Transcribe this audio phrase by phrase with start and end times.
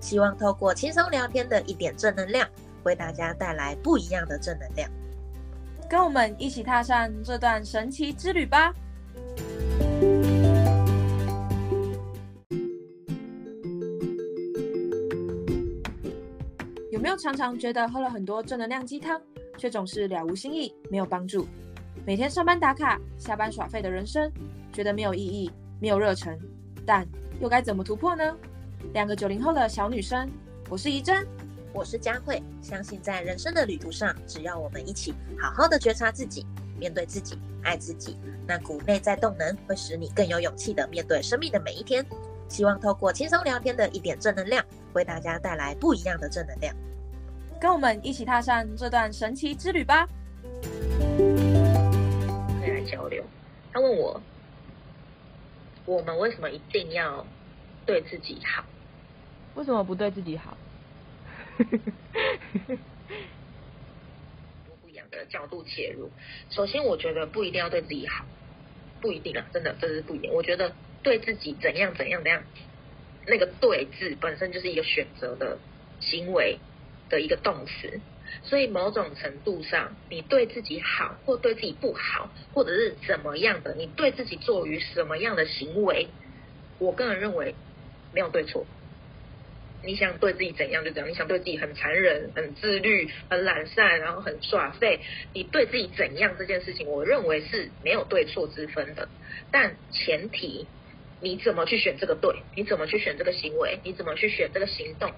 [0.00, 2.48] 希望透过轻松聊天的一点正能量，
[2.84, 4.90] 为大家带来不一样的正能量。
[5.88, 8.72] 跟我们一起踏上这段神奇之旅吧！
[16.90, 19.20] 有没有常常觉得喝了很多正能量鸡汤，
[19.56, 21.46] 却总是了无新意，没有帮助？
[22.04, 24.32] 每天上班打卡，下班耍废的人生，
[24.72, 26.38] 觉得没有意义，没有热忱，
[26.84, 27.06] 但
[27.40, 28.36] 又该怎么突破呢？
[28.92, 30.30] 两个九零后的小女生，
[30.68, 31.26] 我是怡珍，
[31.72, 32.42] 我是佳慧。
[32.62, 36.46] 相信在人生的旅途上，只要我们一起好好的觉察自己，
[36.78, 42.04] 面对自己，爱自己，那股内在动能会使你更有勇气的面对生命的每一天。
[42.48, 46.74] 希望透过轻松聊天的一点正能量，为大家带来不一样的正能量。
[47.60, 50.08] 跟我们一起踏上这段神奇之旅吧！
[52.60, 53.22] 可以来交流。
[53.72, 54.20] 他问我，
[55.84, 57.26] 我们为什么一定要？
[57.84, 58.64] 对自己好，
[59.56, 60.56] 为什么不对自己好？
[64.82, 66.10] 不一样的角度切入。
[66.50, 68.26] 首先，我觉得不一定要对自己好，
[69.00, 70.30] 不一定啊，真的，这是不一定。
[70.34, 72.42] 我觉得对自己怎样怎样怎样，
[73.26, 75.58] 那个“对”字本身就是一个选择的
[76.00, 76.58] 行为
[77.08, 78.02] 的一个动词，
[78.42, 86.08] 所以某种程度上，你对自己好或对自己不好，或者是怎么样的，你对自己做于什么样的行为，
[86.78, 87.54] 我个人认为。
[88.12, 88.64] 没有对错，
[89.86, 95.00] 你想对自己怎样就怎样，你想对自己很残忍、很自律、很懒散，然后很耍废，
[95.32, 99.08] 你对自己怎样这件事情，我认为是没有对错之分的。
[99.52, 100.66] 但前提，
[101.20, 102.42] 你怎么去选这个对？
[102.56, 103.78] 你怎么去选这个行为？
[103.84, 105.12] 你怎么去选这个行动？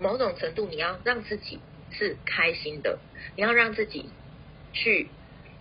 [0.00, 1.60] 某种程度，你要让自己
[1.92, 2.98] 是开心的，
[3.36, 4.10] 你要让自己
[4.72, 5.08] 去。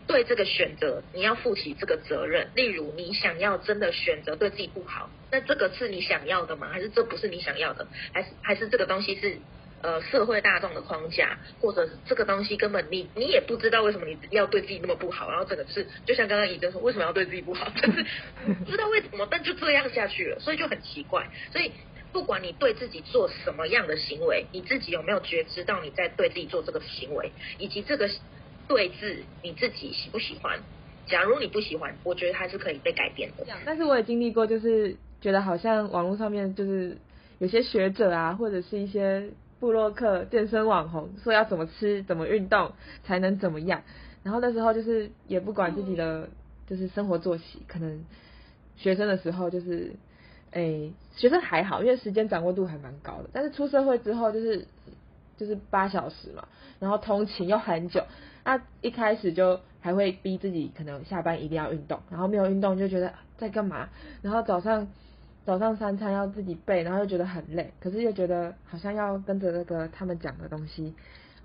[0.07, 2.49] 对这个选择，你要负起这个责任。
[2.55, 6.69] 例如，你想要真的选择对自己不好，那这个是你想要的吗？
[6.71, 7.87] 还是这不是你想要的？
[8.13, 9.39] 还是还是这个东西是
[9.81, 17.67] 呃社会大众的框架，或者这个东西根本你你也不知道为什么你要对自己那么不好，然后整个是就像刚刚乙珍说，为什么要对自己不好？
[17.75, 18.05] 就是
[18.63, 21.27] 不知道为什么，但就这样下去了，所以就很奇怪。
[21.51, 21.71] 所以
[22.13, 28.07] 不管你对自己做什么样的行为，你自己有没有觉知到你在对自己做这个行为，以及这个。
[28.67, 30.59] 对字你自己喜不喜欢？
[31.07, 33.45] 假如你不喜欢，我觉得还是可以被改变的。
[33.63, 36.97] 但是我也经历过，就是觉得好像网络上面就是
[37.37, 42.73] 有些学者啊，或者是一些布洛克、健身网红说要怎么吃、怎么运动
[43.03, 43.83] 才能怎么样。
[44.23, 46.29] 然后那时候就是也不管自己的
[46.67, 48.03] 就是生活作息，可能
[48.75, 49.93] 学生的时候就是
[50.49, 53.29] 诶，学生还好，因为时间掌握度还蛮高的。
[53.31, 54.65] 但是出社会之后，就是
[55.37, 56.47] 就是八小时嘛，
[56.79, 58.03] 然后通勤又很久。
[58.43, 63.89] 那一开始就还会逼自己，可能下班一定要运动，然后没有运动就觉得在干嘛，
[64.21, 64.87] 然后早上
[65.45, 70.93] 早上三餐要自己备，然后又觉得很累，可是又觉得好像要跟着那个他们讲的东西，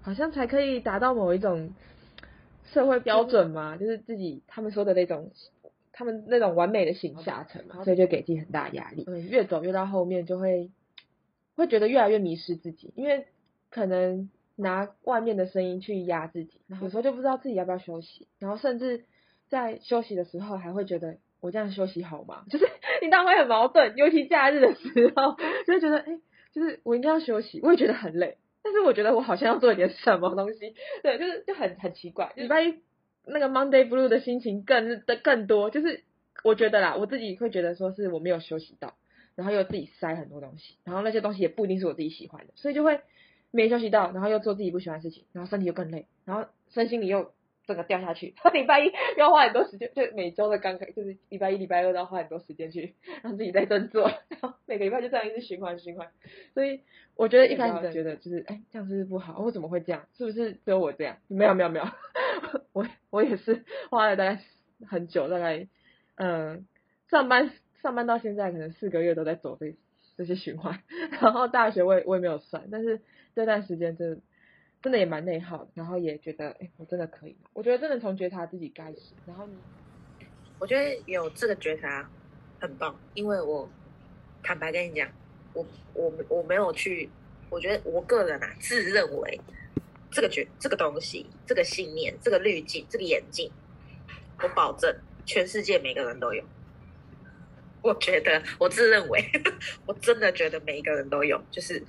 [0.03, 1.73] 好像才可以达到某一种
[2.73, 5.31] 社会标准嘛，就是自己他们说的那种，
[5.93, 9.05] 他们那种完美的形象嘛，所以就给自己很大压力。
[9.07, 10.71] 嗯，越走越到后面就会
[11.57, 13.27] 会觉得越来越迷失自己，因为
[13.71, 14.29] 可能。
[14.57, 19.07] 拿外面的声音去压自己，有时候就不知道自己要不要休息，然后甚至
[19.49, 22.45] 在休息的时候还会觉得我这样休息好吗？
[22.53, 22.69] 就是
[23.01, 25.35] 你当会很矛盾，尤其假日的时候，
[25.67, 26.21] 就会觉得哎，
[26.53, 32.35] 就是我应该要休息，我也觉得很累，但是我觉得我好像要做一点什么东西，对，就是就很很奇怪。
[32.37, 32.81] 礼拜一
[33.25, 36.05] 那个 Monday Blue 的心情更的更多，就是
[36.45, 38.93] 我觉得啦，我自己会觉得说是我没有休息到，
[39.37, 43.01] 然后又自己塞很多东西，然后那些东西也不一定是我自己喜欢的，所以就会。
[43.51, 47.33] 没休息到，然后又做自己不喜欢的事情，然后身体又更累，然后身心里又
[47.67, 48.35] 整个掉下去。
[48.53, 56.09] 礼拜一要花很多时间，就每周的刚开就是礼拜一、礼拜二都要花很多时间去让自己在振作，然后每个礼拜就这样一直循环循环。
[56.55, 56.81] 所以
[57.17, 59.39] 我觉得一开始觉得就是，哎，这样是不是不好？
[59.41, 60.07] 我怎么会这样？
[60.17, 61.17] 是不是只有我这样？
[61.29, 61.85] 没有没有没有，
[62.73, 64.41] 我我也是花了大概
[64.87, 65.67] 很久，大概
[66.17, 66.67] 嗯
[67.09, 67.51] 上班
[67.83, 69.75] 上班到现在可能四个月都在走这
[70.25, 70.83] 这些循环，
[71.21, 73.01] 然后大学我也我也没有算，但是。
[73.33, 74.21] 这段时间真的
[74.83, 77.49] 真的也蛮内耗的，然后也觉得，哎，我真的可以吗？
[77.53, 79.49] 我觉得真的从觉察自己开始，然后，
[80.59, 82.11] 我觉得有这个觉察
[82.59, 83.71] 很棒，因为我
[84.43, 85.09] 坦白跟你讲，
[85.55, 85.65] 我
[85.95, 87.09] 我我没有去
[87.51, 89.41] 我觉得我个人啊，自认为
[90.11, 93.49] 这个觉这个东西、这个信念、这个滤镜、这个眼镜，
[94.43, 94.93] 我保证
[95.25, 96.43] 全世界每个人都有。
[97.83, 99.25] 我觉得，我自认为，
[99.87, 101.83] 我真的觉得每一个人都有，就是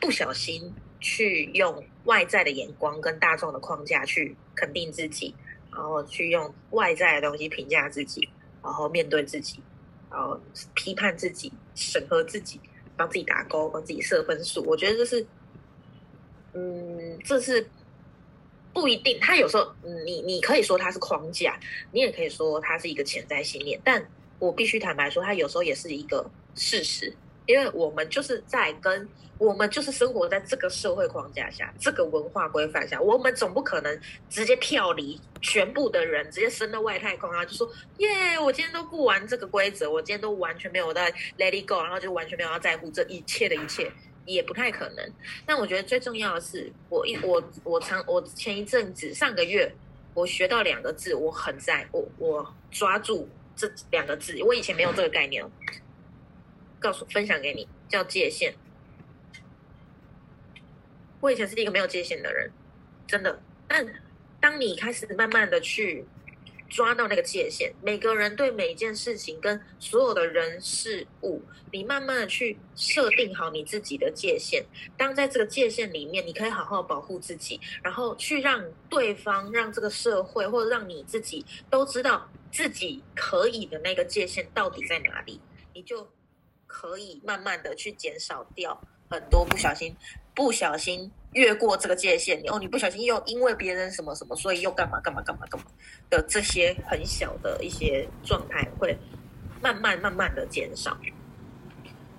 [0.00, 5.34] 不小心去用外在的眼光跟大众的框架去肯定自己，
[5.70, 8.26] 然后去用外在的东西评价自己，
[8.62, 9.60] 然后面对自己，
[10.10, 10.40] 然后
[10.74, 12.58] 批判自己、审核自己、
[12.96, 14.64] 帮自己打勾、帮自己设分数。
[14.64, 15.26] 我觉得这是，
[16.54, 17.68] 嗯，这是
[18.72, 19.20] 不一定。
[19.20, 19.70] 他有时候，
[20.06, 21.60] 你你可以说他是框架，
[21.92, 24.02] 你也可以说它是一个潜在信念，但。
[24.38, 27.12] 我必须坦白说，它有时候也是一个事实，
[27.46, 34.00] 因为我们就是在跟我们就是生活在这个社会框架下，这个文化规范下，我们总不可能
[34.30, 43.92] 直接跳离全部的人，直接升到外太空啊，就说耶，我今天都不玩这个规则，我今天都完全没有在 let it go，然后就完全没有要在乎这一切的一切，
[44.24, 45.12] 也不太可能。
[45.44, 49.70] 但我觉得最重要的是，我一我我常我前一阵子上个月
[50.14, 53.28] 我学到两个字，我很在我我抓住。
[53.56, 55.44] 这两个字，我以前没有这个概念。
[56.78, 58.54] 告诉分享给你，叫界限。
[61.20, 62.52] 我以前是一个没有界限的人，
[63.06, 63.42] 真的。
[63.66, 63.84] 但
[64.40, 66.04] 当你开始慢慢的去
[66.68, 71.42] 抓到那个界限，每个人对每一件事情跟所有的人事物，
[71.72, 74.64] 你慢慢的去设定好你自己的界限。
[74.98, 82.28] 当在这个界限里面，你可以好好保护自己，然后去让对方、让这个社会或者让你自己都知道。
[82.50, 85.40] 自己可以的那个界限到底在哪里？
[85.74, 86.08] 你就
[86.66, 89.94] 可以慢慢的去减少掉很多不小心、
[90.34, 95.66] 不小心越过这个界限，然后你不小心又因为别人什么什么，所以又干嘛干嘛干嘛干嘛
[96.08, 98.96] 的这些很小的一些状态，会
[99.60, 100.96] 慢慢慢慢的减少。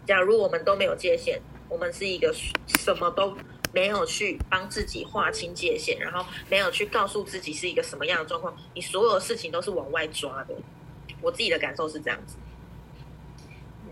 [0.06, 2.34] 假如我们都没有界限，我们是一个
[2.68, 3.38] 什么都。
[3.74, 10.56] 没有去帮自己划清界限，然后没有去告诉自己是一个什么样的状况，你所有事情都是往外抓的。
[11.22, 12.36] 我自己的感受是这样子，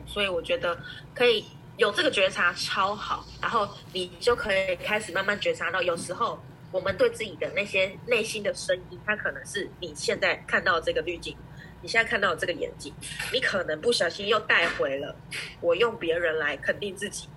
[0.06, 0.78] 所以我觉得
[1.14, 1.44] 可以
[1.78, 6.40] 有这个觉察超好，然后你就可以开始慢慢觉察到，有时候
[6.72, 11.36] 我们对自己的那些内心的声音，它可能是你现在看到这个滤镜，
[11.82, 12.94] 你现在看到这个眼镜，
[13.34, 15.16] 你可能不小心又带回了
[15.62, 17.28] 我用别人来肯定自己。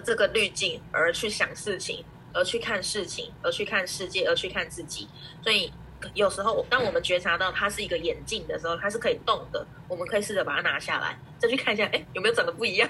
[0.00, 5.08] 这个滤镜而去想事情，而去看事情，而去看世界，而去看自己。
[5.42, 5.72] 所以
[6.14, 12.88] 有时候，当我们觉察到它是一个眼镜的时候，它是可以动的，我们可以试着把它拿下来，再去看一下，哎，有没有长得不一样？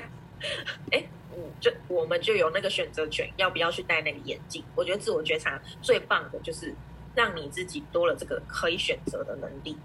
[0.90, 4.64] 哎，嗯，就我们就有那个选择权，要不要去戴那个眼镜？
[4.74, 6.74] 我觉得自我觉察最棒的就是
[7.14, 9.76] 让你自己多了这个可以选择的能力。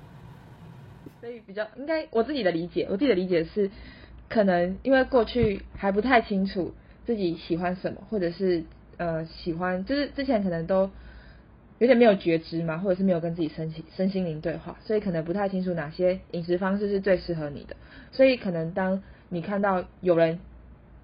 [1.22, 3.70] 所以比较应该我自己的理解，我自己的理解是，
[4.28, 6.74] 可能因为过去还不太清楚。
[7.10, 8.64] 自己喜欢什么，或者是
[8.98, 10.92] 呃喜欢，就是之前可能都
[11.80, 17.76] 有点没有觉知嘛，或者是没有跟自己身心身心灵对话，所以可能不太清楚哪些饮食方式是最适合你的。
[18.12, 20.40] 所以可能当你看到有人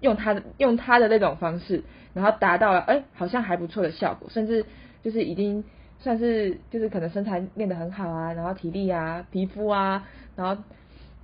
[0.00, 1.82] 用他的用他的那种方式，
[2.14, 4.64] 然后达到了哎好像还不错的效果，甚至
[5.02, 5.64] 就是已经
[5.98, 10.06] 算是就是可能身材练得很好啊，然后体力啊、皮肤啊，
[10.36, 10.62] 然后。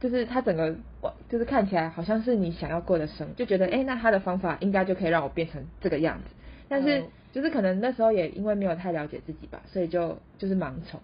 [0.02, 0.75] 就是他整个，
[1.28, 6.25] 就是看起来好像是你想要过的生，就觉得哎，那他的方法应该就可以让我变成这个样子。
[6.68, 10.99] 但是就是可能那时候也因为没有太了解自己吧，所以就就是盲从。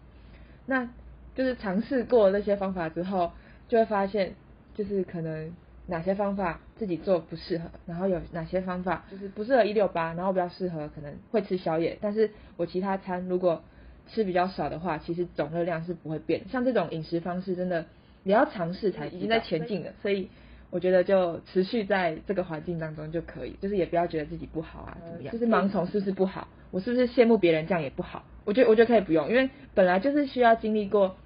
[0.67, 0.88] 那
[1.37, 3.31] 就是尝试过那些方法之后，
[3.69, 4.35] 就会发现
[4.75, 5.52] 就是可能
[5.87, 13.62] 哪些方法自己做不适合，然后有哪些方法就是不适合一六八，然后比较适合可能会吃宵夜，但是我其他餐如果
[14.09, 16.49] 吃比较少的话，其实总热量是不会变。
[16.49, 17.87] 像这种饮食方式真的。
[18.28, 20.28] 你要尝试才已经在前进了，所以
[20.68, 25.32] 我觉得就持续在这个环境当中就可以，就是也不要觉得自己不好啊，怎么样？
[25.32, 26.47] 就是盲从是不是不好？
[26.70, 28.26] 我是不是羡慕别人这样也不好？
[28.44, 31.16] 我觉得我觉得可以不用，因为本来就是需要经历过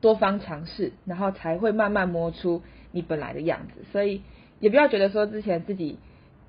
[0.00, 4.22] 多方尝试，然后才会慢慢摸出你本来的样子，所以
[4.58, 6.00] 也不要觉得说之前自己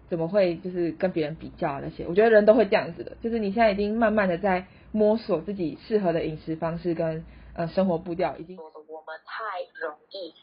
[0.09, 8.57] 怎么会就是跟别人比较那些，我觉得人都会这样子的，就是你现在已经慢慢的在摸索自己适合的饮食方式跟呃生活步调，已经。
[9.07, 10.35] 我们太容易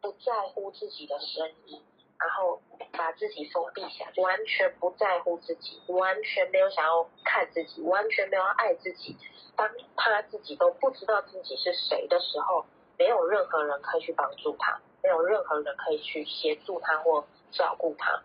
[0.00, 1.82] 不在乎自己的声音，
[2.20, 2.62] 然后
[2.92, 9.16] 把自己封闭起来，完全不在乎自己，完全没有想要看自己，完全没有爱自己。
[9.56, 12.64] 当他自己都不知道自己是谁的时候，
[12.96, 18.22] 没有任何人可以去帮助他，没有任何人可以去协助他或照顾他。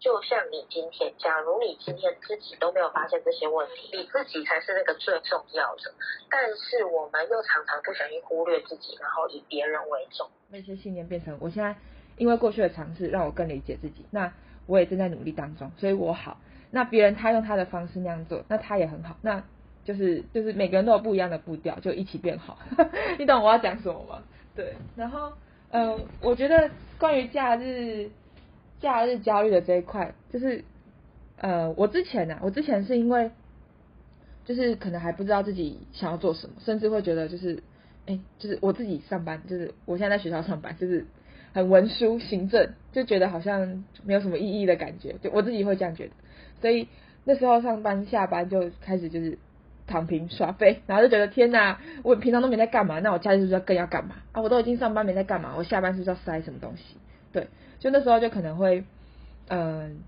[0.00, 5.92] 就像你今天，假如你今天自己都没有发现这些问题，你自己才是那个最重要的。
[6.30, 10.28] 但是我们又常常不小心忽略自己，然后以别人为重。
[10.50, 11.74] 那些信念变成我现在
[12.16, 14.06] 因为过去的尝试让我更理解自己。
[14.10, 14.32] 那
[14.66, 16.38] 我也正在努力当中，所以我好。
[16.70, 19.16] 那别人他用他的方式那样做，那他也很好。
[19.22, 19.42] 那
[19.84, 22.58] 就是就是每个人都有不一样的步调，就一起变好。
[23.18, 24.22] 你懂我要讲什么吗？
[24.54, 24.74] 对。
[24.94, 25.32] 然后
[25.70, 28.10] 呃，我觉得关于假日
[28.80, 30.64] 假日焦虑的这一块，就是
[31.36, 33.30] 呃，我之前呢，我之前是因为
[34.44, 37.62] 就是可能还不知道自己想要做什么，甚至会觉得就是
[38.06, 41.06] 哎，就是我自己上班，就是我现在在学校上班，就是
[41.52, 46.12] 很文书行政，就觉得好像没有什么意义的感觉，就我自己会这样觉得。
[46.60, 46.88] 所以
[47.24, 49.38] 那时候上班下班就开始就是
[49.86, 54.40] 躺平耍废，然后就觉得天哪，我平常都没在干嘛，那我假日是不是更要干嘛啊？
[54.40, 56.96] 我都已经上班没在干嘛，我下班是不是要塞什么东西？
[57.32, 58.84] 对，就那时候就可能会
[59.48, 59.98] 嗯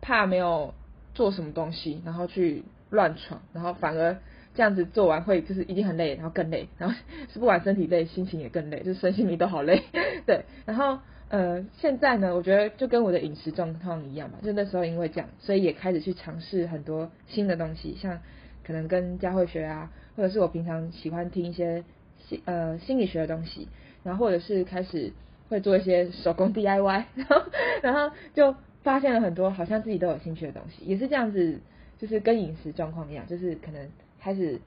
[0.00, 0.74] 怕没有
[1.14, 4.18] 做什么东西，然后去乱闯，然后反而
[4.54, 6.96] 这样子做完会就是一定很累，然后更累，然后
[7.32, 9.82] 是不管身体累，心情也更累，就是身心灵都好累。
[10.26, 10.98] 对，然后。
[11.28, 18.20] 呃，现在呢，我觉得就跟我的饮食状况一样吧，就那时候因为这样，所以也开始去尝试很多新的东西，像
[18.64, 21.82] 可能跟佳慧学啊，或者是我平常喜欢听一些
[22.28, 23.66] 心呃心理学的东西，
[24.04, 25.12] 然后或者是开始
[25.48, 27.42] 会做一些手工 DIY， 然后
[27.82, 31.60] 然后就发现了很多好像自己都有兴趣的东西，也是这样子，
[31.98, 33.88] 就是跟饮食状况一样，就是可能
[34.20, 34.60] 开始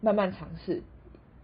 [0.00, 0.82] 慢慢尝试，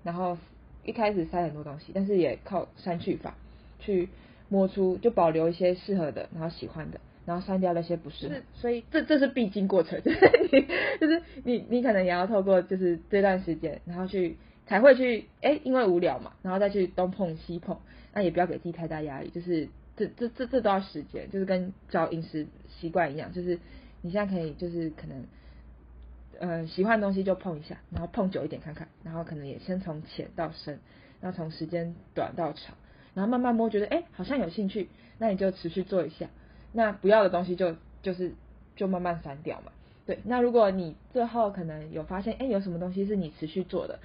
[0.03, 0.39] 然后
[0.85, 3.35] 一开始塞很多东西，但是也靠删去法
[3.79, 4.09] 去。
[4.49, 8.35] 摸出就保留一些适合的，然后喜欢的，然后删掉那些不适合。
[8.53, 10.21] 所以这这是必经过程， 就是
[10.53, 10.67] 你
[11.01, 17.79] 就是你你可能也要透过就是这段时间，然后去才会去哎，因为无聊嘛，然后再去东碰西碰，
[18.12, 22.47] 那也不要给自己太大压力，就是这这这这都要时间，就是跟找饮食
[22.81, 23.59] 习惯一样，就是
[24.00, 25.25] 你现在可以就是可能
[26.40, 30.78] 呃喜欢的东西就碰一下，然后碰久一点看看，然后可能也先从浅到深，
[31.21, 32.75] 然后从时间短到长。
[33.14, 34.88] 然后慢慢摸，觉得哎好像有兴趣，
[35.19, 36.31] 那你就持续做一下。
[36.73, 38.33] 那不要的东西就就是
[38.75, 39.73] 就慢慢删掉嘛。
[40.07, 43.99] 对，那如果你最后可能有发现，哎有什么东西是你持续做的，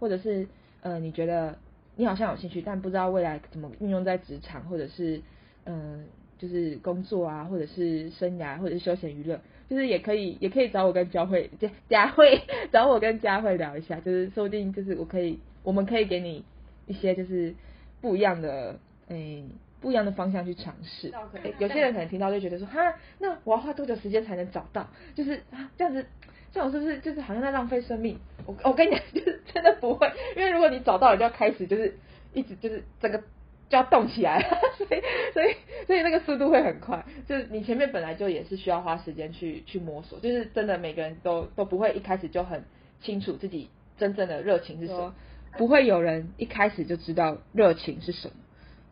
[0.00, 0.48] 或者是
[0.80, 1.58] 呃你觉得
[1.96, 5.20] 你好像有兴趣，但不知道未来怎么运用在职场，或者是
[5.64, 6.04] 嗯
[6.38, 16.44] 就是工作啊，或者是生涯，或者是休闲娱乐，就是也可以也可以找我跟佳慧佳佳慧 找我跟佳慧聊一下，就是说不定就是我可以我们可以给你
[16.86, 17.54] 一些就是。
[18.00, 19.42] 不一样的，诶，
[19.80, 21.10] 不一样的方向去尝试。
[21.58, 24.86] 有些人可能听到就觉得说，哈，那我要花多久时间才能找到？
[25.14, 26.04] 就是啊，这样子，
[26.54, 28.16] 这种是不是就是好像在浪费生命？
[28.46, 31.98] 我我跟你讲，就是真的不会，因为如果你找到了，就要开始就是
[32.32, 34.40] 一直就是整个就要动起来，
[34.78, 35.56] 所以所以
[35.86, 37.04] 所以那个速度会很快。
[37.26, 42.64] 就是你前面本来就也是需要花时间去去摸索，就是真的每个人都都不会一开始就很
[43.02, 43.68] 清楚自己
[43.98, 45.12] 真正的热情是什么。
[45.58, 48.34] 不会有人一开始就知道热情是什么，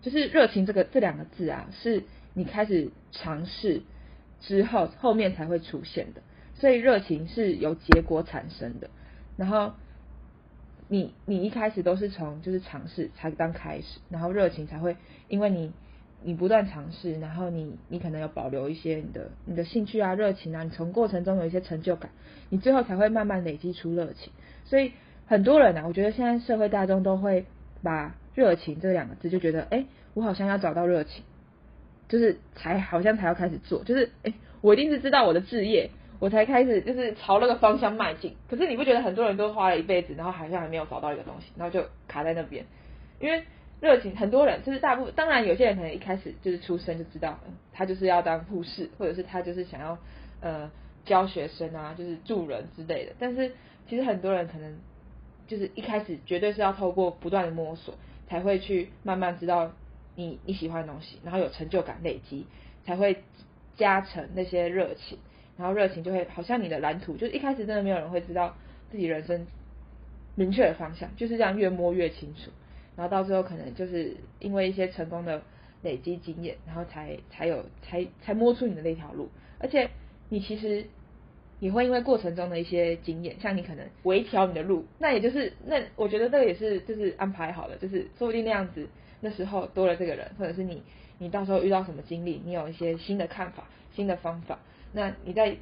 [0.00, 2.02] 就是热情这个这两个字啊，是
[2.35, 3.83] 你开始尝试
[4.40, 6.23] 之后后面才会出现的，
[6.62, 8.88] 所以热情是由结果产生的。
[9.37, 9.73] 然后
[10.87, 15.73] 你你一开始都是从就是尝试才刚开始，然后热情才会因为你
[16.23, 22.12] 你不断尝试，然后你你可能有保留一些你的你的兴趣啊热情啊，你从过程中有一些成就感，
[22.49, 24.33] 你最后才会慢慢累积出热情，
[24.64, 24.92] 所以。
[25.25, 27.47] 很多人呢，我觉得现在社会大众都会
[27.83, 31.23] 把热情这两个字就觉得，哎，我好像要找到热情，
[32.09, 35.90] 就是才好像才要开始做，就是哎，我一定是知道我的志业，
[36.23, 38.37] 我才开始就是朝那个方向迈进。
[38.49, 42.64] 可是你不觉得很多人都花了一辈子，然后好像还没有找到一个东西，然后就卡在那边？
[43.19, 43.43] 因为
[43.81, 47.41] 热情，很多人就是大部分，当然有些人可能一开始就是出生就知道，
[47.73, 49.99] 他就是要当护士，或者是他就是想要
[50.41, 50.71] 呃
[51.05, 53.12] 教学生啊，就是助人之类的。
[53.19, 53.50] 但是
[53.88, 54.79] 其实很多人可能。
[55.49, 57.95] 就是一开始绝对是要透过不断的摸索，
[58.26, 59.73] 才会去慢慢知道
[60.14, 62.47] 你你喜欢的东西，然后有成就感累积，
[62.87, 63.23] 才会
[63.76, 65.19] 加成那些热情，
[65.57, 68.57] 然后热情就会好像你的蓝图，就是一开始真的没有人会知道
[68.91, 69.47] 自己人生
[70.35, 72.51] 明确的方向，就是这样越摸越清楚，
[72.97, 75.43] 然后到最后可能就是因为一些成功的
[75.83, 79.29] 累积经验，然后才才有才才摸出你的那条路，
[79.59, 79.91] 而且
[80.29, 80.85] 你其实。
[81.61, 88.89] 你会因为过程中的一些经验，像你可能微调你的路，那也就是那我觉得这个也是就是安排好了，就是说不定那样子
[89.21, 90.83] 那时候多了这个人，或者是你
[91.19, 94.59] 你到时候遇到什么经历，你有一些新的看法、新的方法，
[94.93, 95.57] 那你再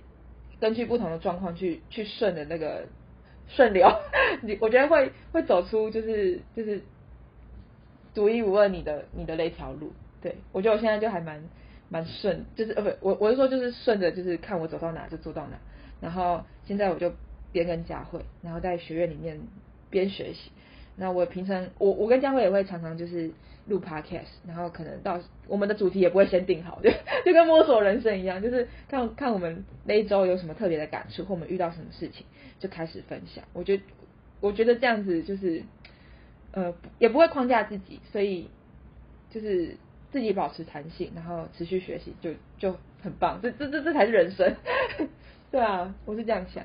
[0.61, 2.87] 根据不同的状况去去顺的那个
[3.49, 3.89] 顺流，
[4.43, 6.83] 你我觉得会会走出就是就是
[8.15, 9.93] 独一无二你的你的那条路。
[10.23, 11.43] 对我觉得我现在就还蛮
[11.89, 15.59] 蛮顺，就是呃不我我是说就是顺着就是看我走到哪就做到哪。
[16.01, 17.13] 然后现在我就
[17.53, 19.41] 边跟佳慧，然后在学院里面
[19.91, 20.51] 边学习，
[21.01, 23.31] 那我平常我我跟江辉也会常常就是
[23.67, 26.91] 录 podcast，然后可能到我们的主题也不会先定好，就
[27.25, 32.27] 就跟摸索人生一样，就是看看我们那一周有什么特别的感触，或我们遇到什么事情
[32.59, 33.43] 就开始分享。
[33.55, 33.83] 我觉得
[34.41, 35.63] 我觉得这样子就是
[36.53, 38.51] 呃也不会框架自己，所以
[39.31, 39.77] 就是
[40.13, 43.41] 自己保持弹性，然后持续学习就就很棒。
[43.43, 44.55] 这这这这才是人生，
[45.51, 46.63] 对啊，我是这样想。